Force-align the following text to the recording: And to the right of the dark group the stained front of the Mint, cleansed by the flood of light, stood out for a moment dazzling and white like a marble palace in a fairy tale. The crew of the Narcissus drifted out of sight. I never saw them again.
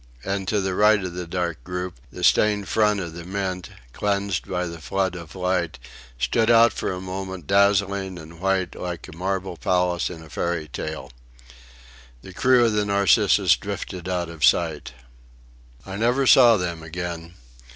And 0.23 0.47
to 0.47 0.59
the 0.61 0.73
right 0.73 0.99
of 1.03 1.13
the 1.13 1.27
dark 1.27 1.63
group 1.63 1.99
the 2.11 2.23
stained 2.23 2.67
front 2.67 2.99
of 2.99 3.13
the 3.13 3.23
Mint, 3.23 3.69
cleansed 3.93 4.47
by 4.49 4.65
the 4.65 4.79
flood 4.81 5.13
of 5.13 5.35
light, 5.35 5.77
stood 6.17 6.49
out 6.49 6.73
for 6.73 6.91
a 6.91 6.99
moment 6.99 7.45
dazzling 7.45 8.17
and 8.17 8.39
white 8.39 8.73
like 8.73 9.07
a 9.07 9.15
marble 9.15 9.57
palace 9.57 10.09
in 10.09 10.23
a 10.23 10.29
fairy 10.31 10.67
tale. 10.67 11.11
The 12.23 12.33
crew 12.33 12.65
of 12.65 12.73
the 12.73 12.83
Narcissus 12.85 13.55
drifted 13.57 14.09
out 14.09 14.27
of 14.29 14.43
sight. 14.43 14.93
I 15.85 15.97
never 15.97 16.25
saw 16.25 16.57
them 16.57 16.81
again. 16.81 17.35